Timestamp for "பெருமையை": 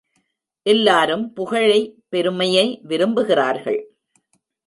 2.09-2.81